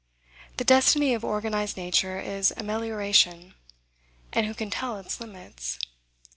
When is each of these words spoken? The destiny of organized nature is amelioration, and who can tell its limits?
The 0.57 0.63
destiny 0.63 1.13
of 1.13 1.23
organized 1.23 1.77
nature 1.77 2.19
is 2.19 2.51
amelioration, 2.57 3.53
and 4.33 4.47
who 4.47 4.55
can 4.55 4.71
tell 4.71 4.97
its 4.97 5.21
limits? 5.21 5.77